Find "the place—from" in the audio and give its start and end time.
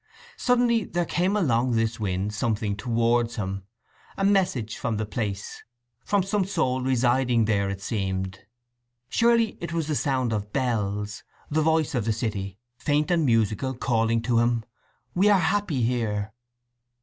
4.97-6.23